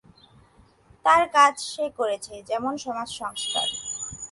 তার 1.05 1.23
কাজ 1.35 1.53
সে 1.71 1.85
করেছে, 1.99 2.33
যেমন 2.49 2.73
সমাজসংস্কার। 2.77 3.67